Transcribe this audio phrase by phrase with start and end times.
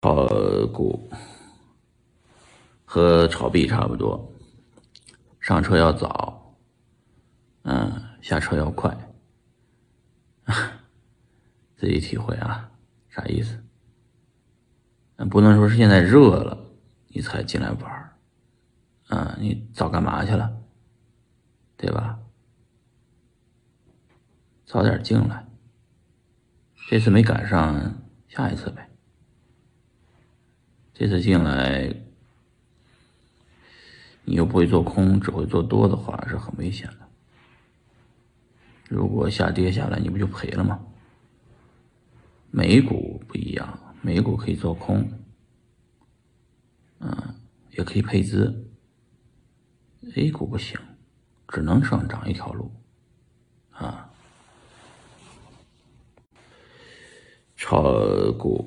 [0.00, 0.24] 炒
[0.68, 1.10] 股
[2.84, 4.32] 和炒币差不多，
[5.40, 6.56] 上车要早，
[7.62, 8.96] 嗯，下车要快，
[11.76, 12.70] 自己体会啊，
[13.08, 13.60] 啥意思？
[15.30, 16.56] 不能说是现在热了
[17.08, 18.16] 你才进来玩儿，
[19.08, 20.62] 嗯，你早干嘛去了？
[21.76, 22.20] 对吧？
[24.64, 25.44] 早点进来，
[26.88, 28.88] 这次没赶上，下一次呗。
[30.98, 31.94] 这次进来，
[34.24, 37.08] 你又不会做空，只会做多的话，是很危险的。
[38.88, 40.84] 如果下跌下来，你不就赔了吗？
[42.50, 45.08] 美股不一样，美股可以做空，
[46.98, 47.34] 嗯，
[47.70, 48.68] 也可以配资。
[50.16, 50.80] A 股不行，
[51.46, 52.72] 只能上涨一条路，
[53.70, 54.10] 啊，
[57.54, 58.66] 炒股。